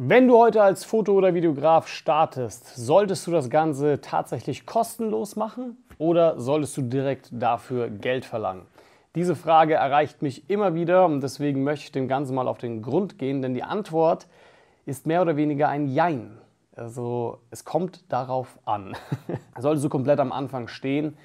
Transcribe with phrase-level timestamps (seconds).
[0.00, 5.76] Wenn du heute als Foto- oder Videograf startest, solltest du das Ganze tatsächlich kostenlos machen
[5.98, 8.62] oder solltest du direkt dafür Geld verlangen?
[9.16, 12.80] Diese Frage erreicht mich immer wieder und deswegen möchte ich dem Ganzen mal auf den
[12.80, 14.28] Grund gehen, denn die Antwort
[14.86, 16.38] ist mehr oder weniger ein Jein.
[16.76, 18.96] Also es kommt darauf an.
[19.58, 21.18] Solltest du komplett am Anfang stehen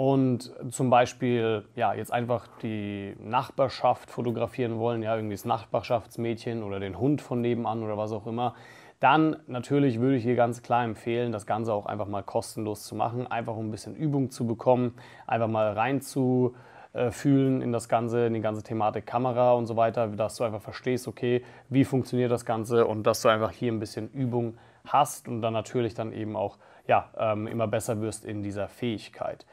[0.00, 6.80] und zum Beispiel ja, jetzt einfach die Nachbarschaft fotografieren wollen, ja, irgendwie das Nachbarschaftsmädchen oder
[6.80, 8.54] den Hund von nebenan oder was auch immer,
[8.98, 12.94] dann natürlich würde ich hier ganz klar empfehlen, das Ganze auch einfach mal kostenlos zu
[12.94, 14.94] machen, einfach um ein bisschen Übung zu bekommen,
[15.26, 20.36] einfach mal reinzufühlen in das Ganze, in die ganze Thematik Kamera und so weiter, dass
[20.36, 24.10] du einfach verstehst, okay, wie funktioniert das Ganze und dass du einfach hier ein bisschen
[24.12, 28.66] Übung hast und dann natürlich dann eben auch ja, ähm, immer besser wirst in dieser
[28.66, 29.44] Fähigkeit.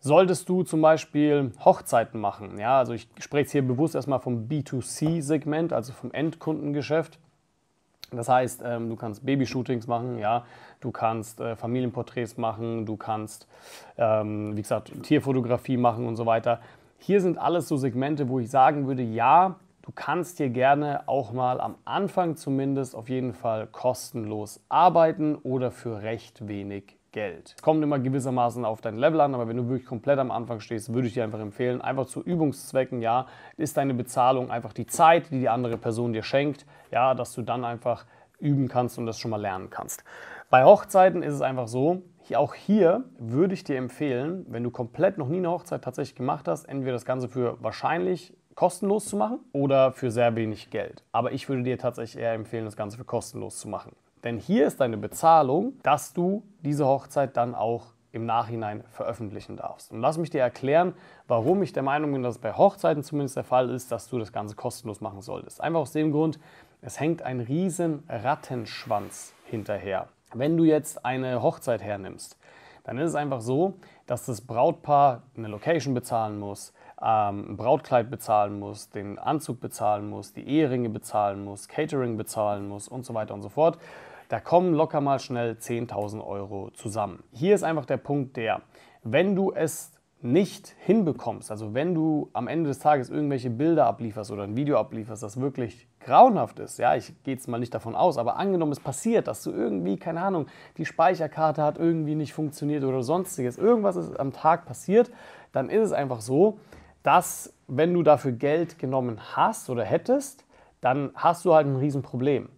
[0.00, 4.46] Solltest du zum Beispiel Hochzeiten machen, ja, also ich spreche jetzt hier bewusst erstmal vom
[4.46, 7.18] B2C-Segment, also vom Endkundengeschäft.
[8.12, 10.46] Das heißt, ähm, du kannst Babyshootings machen, ja,
[10.80, 13.48] du kannst äh, Familienporträts machen, du kannst,
[13.98, 16.60] ähm, wie gesagt, Tierfotografie machen und so weiter.
[16.98, 21.32] Hier sind alles so Segmente, wo ich sagen würde, ja, du kannst hier gerne auch
[21.32, 27.54] mal am Anfang zumindest auf jeden Fall kostenlos arbeiten oder für recht wenig Geld.
[27.56, 30.60] Es kommt immer gewissermaßen auf dein Level an, aber wenn du wirklich komplett am Anfang
[30.60, 34.86] stehst, würde ich dir einfach empfehlen, einfach zu Übungszwecken, ja, ist deine Bezahlung einfach die
[34.86, 38.04] Zeit, die die andere Person dir schenkt, ja, dass du dann einfach
[38.38, 40.04] üben kannst und das schon mal lernen kannst.
[40.50, 42.02] Bei Hochzeiten ist es einfach so,
[42.36, 46.46] auch hier würde ich dir empfehlen, wenn du komplett noch nie eine Hochzeit tatsächlich gemacht
[46.46, 51.04] hast, entweder das Ganze für wahrscheinlich kostenlos zu machen oder für sehr wenig Geld.
[51.12, 53.92] Aber ich würde dir tatsächlich eher empfehlen, das Ganze für kostenlos zu machen.
[54.24, 59.92] Denn hier ist deine Bezahlung, dass du diese Hochzeit dann auch im Nachhinein veröffentlichen darfst.
[59.92, 60.94] Und lass mich dir erklären,
[61.26, 64.18] warum ich der Meinung bin, dass es bei Hochzeiten zumindest der Fall ist, dass du
[64.18, 65.60] das Ganze kostenlos machen solltest.
[65.60, 66.38] Einfach aus dem Grund,
[66.80, 70.08] es hängt ein riesen Rattenschwanz hinterher.
[70.32, 72.38] Wenn du jetzt eine Hochzeit hernimmst,
[72.84, 73.74] dann ist es einfach so,
[74.06, 80.08] dass das Brautpaar eine Location bezahlen muss, ähm, ein Brautkleid bezahlen muss, den Anzug bezahlen
[80.08, 83.78] muss, die Eheringe bezahlen muss, Catering bezahlen muss und so weiter und so fort.
[84.28, 87.24] Da kommen locker mal schnell 10.000 Euro zusammen.
[87.32, 88.60] Hier ist einfach der Punkt der,
[89.02, 94.30] wenn du es nicht hinbekommst, also wenn du am Ende des Tages irgendwelche Bilder ablieferst
[94.30, 97.94] oder ein Video ablieferst, das wirklich grauenhaft ist, ja, ich gehe jetzt mal nicht davon
[97.94, 100.46] aus, aber angenommen es passiert, dass du irgendwie, keine Ahnung,
[100.76, 105.10] die Speicherkarte hat irgendwie nicht funktioniert oder sonstiges, irgendwas ist am Tag passiert,
[105.52, 106.58] dann ist es einfach so,
[107.02, 110.44] dass wenn du dafür Geld genommen hast oder hättest,
[110.80, 112.48] dann hast du halt ein Riesenproblem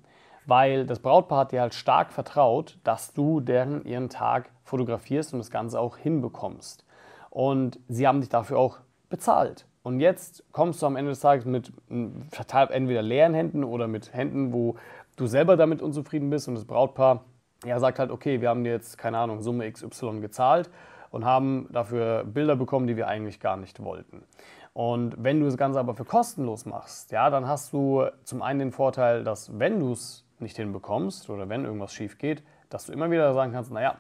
[0.51, 5.39] weil das Brautpaar hat dir halt stark vertraut, dass du deren ihren Tag fotografierst und
[5.39, 6.85] das Ganze auch hinbekommst.
[7.31, 8.79] Und sie haben dich dafür auch
[9.09, 9.65] bezahlt.
[9.85, 14.53] Und jetzt kommst du am Ende des Tages mit entweder leeren Händen oder mit Händen,
[14.53, 14.75] wo
[15.17, 17.25] du selber damit unzufrieden bist und das Brautpaar
[17.65, 20.69] ja, sagt halt, okay, wir haben dir jetzt, keine Ahnung, Summe XY gezahlt
[21.11, 24.25] und haben dafür Bilder bekommen, die wir eigentlich gar nicht wollten.
[24.73, 28.59] Und wenn du das Ganze aber für kostenlos machst, ja, dann hast du zum einen
[28.59, 32.93] den Vorteil, dass wenn du es nicht hinbekommst oder wenn irgendwas schief geht, dass du
[32.93, 33.97] immer wieder sagen kannst, naja,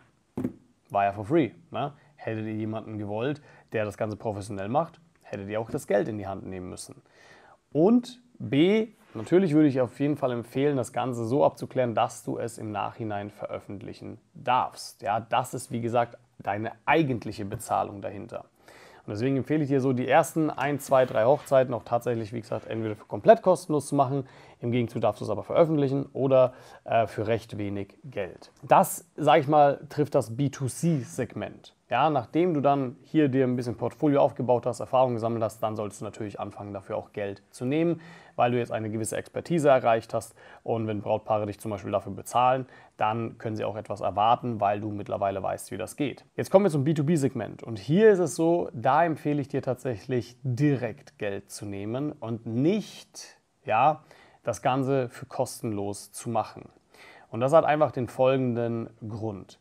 [0.90, 1.50] war ja for free.
[1.70, 1.92] Ne?
[2.16, 3.40] Hättet ihr jemanden gewollt,
[3.72, 7.02] der das Ganze professionell macht, hättet ihr auch das Geld in die Hand nehmen müssen.
[7.72, 12.38] Und B, natürlich würde ich auf jeden Fall empfehlen, das Ganze so abzuklären, dass du
[12.38, 15.02] es im Nachhinein veröffentlichen darfst.
[15.02, 18.46] Ja, das ist, wie gesagt, deine eigentliche Bezahlung dahinter.
[19.06, 22.40] Und deswegen empfehle ich dir so, die ersten ein, zwei, drei Hochzeiten auch tatsächlich, wie
[22.40, 24.26] gesagt, entweder für komplett kostenlos zu machen,
[24.60, 26.52] im Gegenzug darfst du es aber veröffentlichen oder
[26.84, 28.52] äh, für recht wenig Geld.
[28.62, 31.74] Das, sage ich mal, trifft das B2C-Segment.
[31.90, 35.74] Ja, nachdem du dann hier dir ein bisschen Portfolio aufgebaut hast, Erfahrung gesammelt hast, dann
[35.74, 38.00] solltest du natürlich anfangen, dafür auch Geld zu nehmen,
[38.36, 40.36] weil du jetzt eine gewisse Expertise erreicht hast.
[40.62, 44.78] Und wenn Brautpaare dich zum Beispiel dafür bezahlen, dann können sie auch etwas erwarten, weil
[44.78, 46.24] du mittlerweile weißt, wie das geht.
[46.36, 47.64] Jetzt kommen wir zum B2B-Segment.
[47.64, 52.46] Und hier ist es so, da empfehle ich dir tatsächlich direkt Geld zu nehmen und
[52.46, 54.04] nicht, ja,
[54.44, 56.68] das Ganze für kostenlos zu machen.
[57.30, 59.58] Und das hat einfach den folgenden Grund.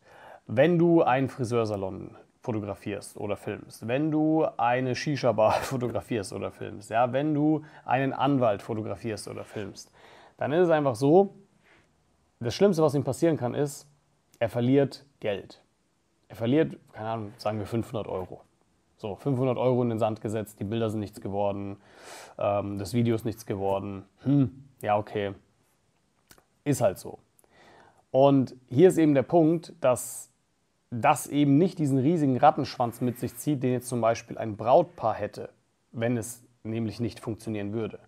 [0.52, 7.12] Wenn du einen Friseursalon fotografierst oder filmst, wenn du eine Shisha-Bar fotografierst oder filmst, ja,
[7.12, 9.92] wenn du einen Anwalt fotografierst oder filmst,
[10.38, 11.34] dann ist es einfach so,
[12.40, 13.86] das Schlimmste, was ihm passieren kann, ist,
[14.38, 15.62] er verliert Geld.
[16.28, 18.40] Er verliert, keine Ahnung, sagen wir 500 Euro.
[18.96, 21.76] So, 500 Euro in den Sand gesetzt, die Bilder sind nichts geworden,
[22.38, 24.04] ähm, das Video ist nichts geworden.
[24.22, 25.34] Hm, ja, okay.
[26.64, 27.18] Ist halt so.
[28.10, 30.29] Und hier ist eben der Punkt, dass
[30.90, 35.14] das eben nicht diesen riesigen Rattenschwanz mit sich zieht, den jetzt zum Beispiel ein Brautpaar
[35.14, 35.50] hätte,
[35.92, 38.00] wenn es nämlich nicht funktionieren würde.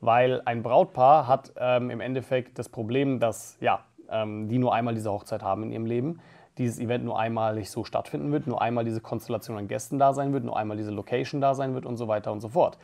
[0.00, 3.80] weil ein Brautpaar hat ähm, im Endeffekt das Problem, dass ja,
[4.10, 6.20] ähm, die nur einmal diese Hochzeit haben in ihrem Leben,
[6.58, 10.32] dieses Event nur einmalig so stattfinden wird, nur einmal diese Konstellation an Gästen da sein
[10.32, 12.78] wird, nur einmal diese Location da sein wird und so weiter und so fort.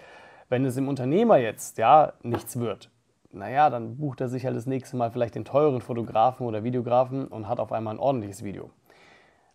[0.48, 2.90] Wenn es im Unternehmer jetzt ja nichts wird,
[3.30, 7.26] naja, dann bucht er sich halt das nächste Mal vielleicht den teuren Fotografen oder Videografen
[7.28, 8.70] und hat auf einmal ein ordentliches Video.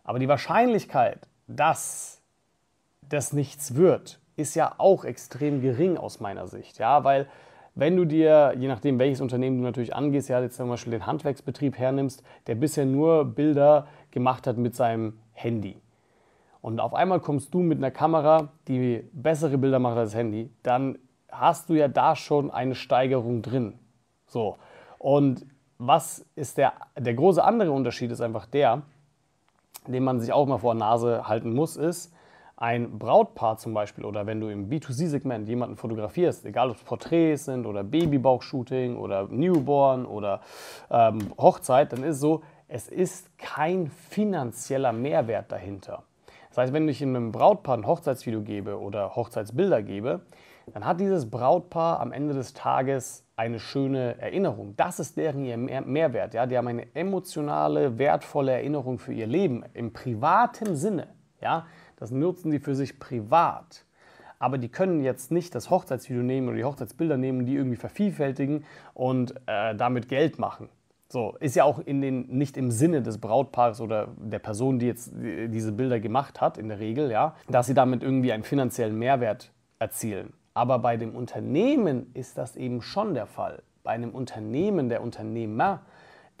[0.08, 2.22] Aber die Wahrscheinlichkeit, dass
[3.02, 6.78] das nichts wird, ist ja auch extrem gering aus meiner Sicht.
[6.78, 7.28] Ja, weil
[7.74, 11.04] wenn du dir, je nachdem welches Unternehmen du natürlich angehst, ja, jetzt zum Beispiel den
[11.04, 15.76] Handwerksbetrieb hernimmst, der bisher nur Bilder gemacht hat mit seinem Handy.
[16.62, 20.48] Und auf einmal kommst du mit einer Kamera, die bessere Bilder macht als das Handy,
[20.62, 20.96] dann
[21.30, 23.74] hast du ja da schon eine Steigerung drin.
[24.26, 24.56] So.
[24.98, 25.44] Und
[25.76, 28.84] was ist der, der große andere Unterschied ist einfach der,
[29.92, 32.12] den man sich auch mal vor der Nase halten muss, ist,
[32.56, 37.44] ein Brautpaar zum Beispiel oder wenn du im B2C-Segment jemanden fotografierst, egal ob es Porträts
[37.44, 40.40] sind oder Babybauchshooting oder Newborn oder
[40.90, 46.02] ähm, Hochzeit, dann ist es so, es ist kein finanzieller Mehrwert dahinter.
[46.48, 50.22] Das heißt, wenn ich in einem Brautpaar ein Hochzeitsvideo gebe oder Hochzeitsbilder gebe,
[50.72, 54.74] dann hat dieses Brautpaar am Ende des Tages eine schöne Erinnerung.
[54.76, 56.34] Das ist deren ihr Mehrwert.
[56.34, 56.46] Ja?
[56.46, 61.06] Die haben eine emotionale, wertvolle Erinnerung für ihr Leben im privaten Sinne.
[61.40, 61.66] Ja?
[61.96, 63.84] Das nutzen sie für sich privat.
[64.40, 68.64] Aber die können jetzt nicht das Hochzeitsvideo nehmen oder die Hochzeitsbilder nehmen, die irgendwie vervielfältigen
[68.92, 70.68] und äh, damit Geld machen.
[71.08, 74.86] So, ist ja auch in den, nicht im Sinne des Brautpaares oder der Person, die
[74.86, 78.98] jetzt diese Bilder gemacht hat, in der Regel, ja, dass sie damit irgendwie einen finanziellen
[78.98, 80.34] Mehrwert erzielen.
[80.58, 83.62] Aber bei dem Unternehmen ist das eben schon der Fall.
[83.84, 85.82] Bei einem Unternehmen, der Unternehmer,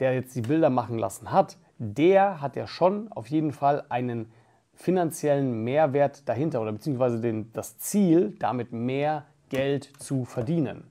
[0.00, 4.32] der jetzt die Bilder machen lassen hat, der hat ja schon auf jeden Fall einen
[4.74, 10.90] finanziellen Mehrwert dahinter oder beziehungsweise den, das Ziel, damit mehr Geld zu verdienen.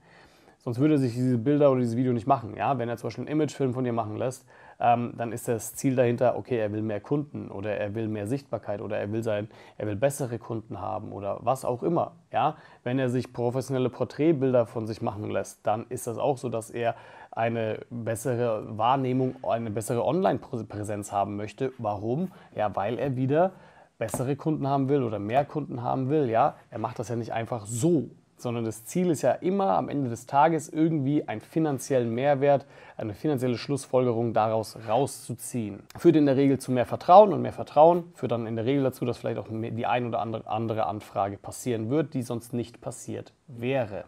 [0.59, 2.55] Sonst würde er sich diese Bilder oder dieses Video nicht machen.
[2.55, 2.77] Ja?
[2.77, 4.45] Wenn er zum Beispiel einen Imagefilm von dir machen lässt,
[4.79, 8.27] ähm, dann ist das Ziel dahinter, okay, er will mehr Kunden oder er will mehr
[8.27, 12.13] Sichtbarkeit oder er will, sein, er will bessere Kunden haben oder was auch immer.
[12.31, 12.57] Ja?
[12.83, 16.69] Wenn er sich professionelle Porträtbilder von sich machen lässt, dann ist das auch so, dass
[16.69, 16.95] er
[17.31, 21.71] eine bessere Wahrnehmung, eine bessere Online-Präsenz haben möchte.
[21.77, 22.31] Warum?
[22.55, 23.51] Ja, weil er wieder
[23.97, 26.29] bessere Kunden haben will oder mehr Kunden haben will.
[26.29, 29.89] Ja, er macht das ja nicht einfach so sondern das Ziel ist ja immer am
[29.89, 35.81] Ende des Tages irgendwie einen finanziellen Mehrwert, eine finanzielle Schlussfolgerung daraus rauszuziehen.
[35.97, 38.83] Führt in der Regel zu mehr Vertrauen und mehr Vertrauen führt dann in der Regel
[38.83, 43.33] dazu, dass vielleicht auch die ein oder andere Anfrage passieren wird, die sonst nicht passiert
[43.47, 44.05] wäre.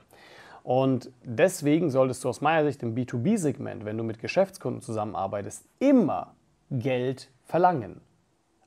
[0.63, 6.35] Und deswegen solltest du aus meiner Sicht im B2B-Segment, wenn du mit Geschäftskunden zusammenarbeitest, immer
[6.69, 8.01] Geld verlangen.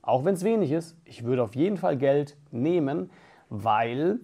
[0.01, 3.09] Auch wenn es wenig ist, ich würde auf jeden Fall Geld nehmen,
[3.47, 4.19] weil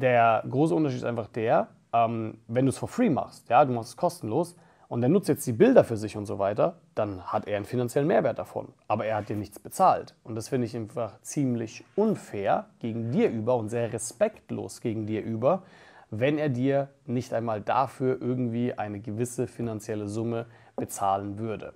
[0.00, 3.72] der große Unterschied ist einfach der, ähm, wenn du es for free machst, ja, du
[3.72, 4.56] machst es kostenlos
[4.88, 7.66] und der nutzt jetzt die Bilder für sich und so weiter, dann hat er einen
[7.66, 8.68] finanziellen Mehrwert davon.
[8.86, 10.14] Aber er hat dir nichts bezahlt.
[10.24, 15.22] Und das finde ich einfach ziemlich unfair gegen dir über und sehr respektlos gegen dir
[15.22, 15.62] über,
[16.10, 21.74] wenn er dir nicht einmal dafür irgendwie eine gewisse finanzielle Summe bezahlen würde.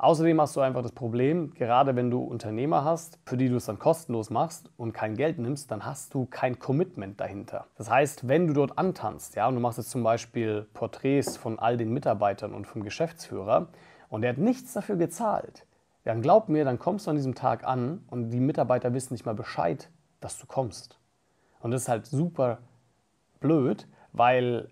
[0.00, 3.66] Außerdem hast du einfach das Problem, gerade wenn du Unternehmer hast, für die du es
[3.66, 7.66] dann kostenlos machst und kein Geld nimmst, dann hast du kein Commitment dahinter.
[7.76, 11.58] Das heißt, wenn du dort antanzt, ja, und du machst jetzt zum Beispiel Porträts von
[11.58, 13.70] all den Mitarbeitern und vom Geschäftsführer
[14.08, 15.66] und der hat nichts dafür gezahlt,
[16.04, 19.26] dann glaub mir, dann kommst du an diesem Tag an und die Mitarbeiter wissen nicht
[19.26, 21.00] mal Bescheid, dass du kommst.
[21.58, 22.58] Und das ist halt super
[23.40, 24.68] blöd, weil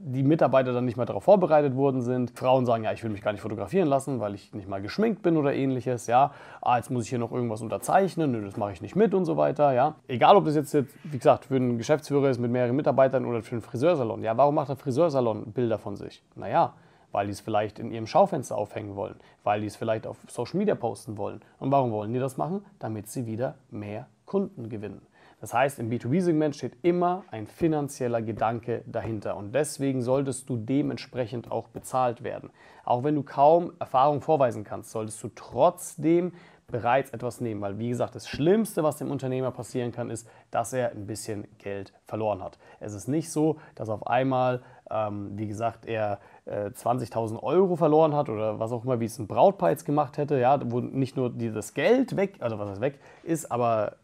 [0.00, 2.30] die Mitarbeiter dann nicht mehr darauf vorbereitet worden sind.
[2.38, 5.22] Frauen sagen, ja, ich will mich gar nicht fotografieren lassen, weil ich nicht mal geschminkt
[5.22, 6.06] bin oder ähnliches.
[6.06, 9.14] Ja, ah, jetzt muss ich hier noch irgendwas unterzeichnen, nö, das mache ich nicht mit
[9.14, 9.72] und so weiter.
[9.72, 13.42] Ja, egal ob das jetzt, wie gesagt, für einen Geschäftsführer ist mit mehreren Mitarbeitern oder
[13.42, 14.22] für einen Friseursalon.
[14.22, 16.22] Ja, warum macht der Friseursalon Bilder von sich?
[16.34, 16.74] Naja,
[17.12, 20.58] weil die es vielleicht in ihrem Schaufenster aufhängen wollen, weil die es vielleicht auf Social
[20.58, 21.40] Media posten wollen.
[21.58, 22.64] Und warum wollen die das machen?
[22.78, 25.00] Damit sie wieder mehr Kunden gewinnen.
[25.40, 31.50] Das heißt, im B2B-Segment steht immer ein finanzieller Gedanke dahinter und deswegen solltest du dementsprechend
[31.50, 32.50] auch bezahlt werden.
[32.84, 36.32] Auch wenn du kaum Erfahrung vorweisen kannst, solltest du trotzdem
[36.68, 40.72] bereits etwas nehmen, weil wie gesagt, das Schlimmste, was dem Unternehmer passieren kann, ist, dass
[40.72, 42.58] er ein bisschen Geld verloren hat.
[42.80, 48.14] Es ist nicht so, dass auf einmal, ähm, wie gesagt, er äh, 20.000 Euro verloren
[48.16, 51.16] hat oder was auch immer, wie es ein Brautpaar jetzt gemacht hätte, ja, wo nicht
[51.16, 53.96] nur das Geld weg, also was ist weg ist, aber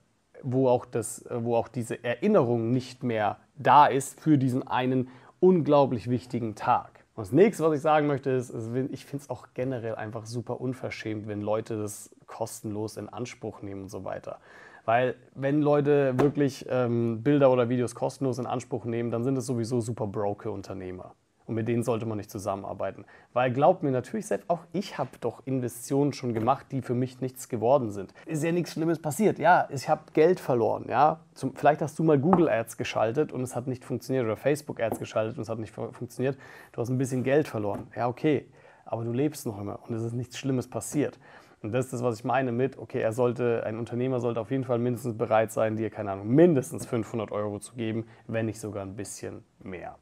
[0.43, 5.09] wo auch, das, wo auch diese Erinnerung nicht mehr da ist für diesen einen
[5.41, 7.05] unglaublich wichtigen Tag.
[7.15, 8.55] Und das nächste, was ich sagen möchte, ist,
[8.91, 13.83] ich finde es auch generell einfach super unverschämt, wenn Leute das kostenlos in Anspruch nehmen
[13.83, 14.39] und so weiter.
[14.85, 19.47] Weil wenn Leute wirklich ähm, Bilder oder Videos kostenlos in Anspruch nehmen, dann sind es
[19.47, 21.15] sowieso super broke Unternehmer.
[21.53, 23.05] Und mit denen sollte man nicht zusammenarbeiten.
[23.35, 27.21] Weil glaubt mir natürlich selbst, auch ich habe doch Investitionen schon gemacht, die für mich
[27.21, 28.15] nichts geworden sind.
[28.25, 29.39] Ist ja nichts Schlimmes passiert.
[29.39, 30.87] Ja, ich habe Geld verloren.
[30.89, 34.39] Ja, Zum, vielleicht hast du mal Google Ads geschaltet und es hat nicht funktioniert oder
[34.39, 36.39] Facebook Ads geschaltet und es hat nicht funktioniert.
[36.73, 37.87] Du hast ein bisschen Geld verloren.
[37.95, 38.49] Ja, okay.
[38.87, 41.19] Aber du lebst noch immer und es ist nichts Schlimmes passiert.
[41.61, 44.51] Und das ist das, was ich meine mit, okay, er sollte, ein Unternehmer sollte auf
[44.51, 48.59] jeden Fall mindestens bereit sein, dir, keine Ahnung, mindestens 500 Euro zu geben, wenn nicht
[48.59, 49.97] sogar ein bisschen mehr.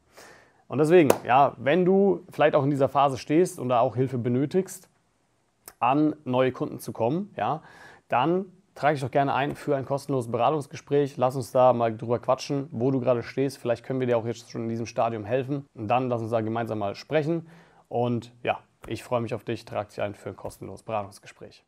[0.70, 4.18] Und deswegen, ja, wenn du vielleicht auch in dieser Phase stehst und da auch Hilfe
[4.18, 4.88] benötigst,
[5.80, 7.62] an neue Kunden zu kommen, ja,
[8.06, 8.46] dann
[8.76, 11.16] trage dich doch gerne ein für ein kostenloses Beratungsgespräch.
[11.16, 13.58] Lass uns da mal drüber quatschen, wo du gerade stehst.
[13.58, 15.66] Vielleicht können wir dir auch jetzt schon in diesem Stadium helfen.
[15.74, 17.48] Und dann lass uns da gemeinsam mal sprechen.
[17.88, 19.64] Und ja, ich freue mich auf dich.
[19.64, 21.64] Trag dich ein für ein kostenloses Beratungsgespräch.